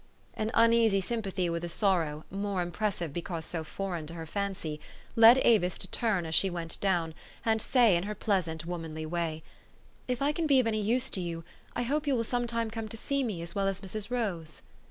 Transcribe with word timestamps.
An 0.33 0.49
uneas} 0.55 0.93
7 0.93 1.01
sympathy 1.03 1.47
with 1.47 1.63
a 1.63 1.69
sorrow, 1.69 2.25
more 2.31 2.65
impres 2.65 2.93
sive 2.93 3.13
because 3.13 3.45
so 3.45 3.63
foreign 3.63 4.07
to 4.07 4.15
her 4.15 4.25
fancy, 4.25 4.79
led 5.15 5.37
Avis 5.43 5.77
to 5.77 5.87
turn 5.89 6.25
as 6.25 6.33
she 6.33 6.49
went 6.49 6.79
down, 6.81 7.13
and 7.45 7.61
say 7.61 7.95
in 7.95 8.01
her 8.05 8.15
pleasant, 8.15 8.65
womanly 8.65 9.05
way," 9.05 9.43
If 10.11 10.19
I 10.19 10.31
can 10.31 10.47
be 10.47 10.59
of 10.59 10.65
any 10.65 10.81
use 10.81 11.11
to 11.11 11.19
3 11.21 11.23
T 11.23 11.31
ou, 11.35 11.43
I 11.75 11.83
hope 11.83 12.07
you 12.07 12.15
will 12.15 12.23
some 12.23 12.47
time 12.47 12.71
come 12.71 12.87
to 12.87 12.97
see 12.97 13.23
me 13.23 13.43
as 13.43 13.53
well 13.53 13.67
as 13.67 13.81
Mrs. 13.81 14.09
Rose." 14.09 14.63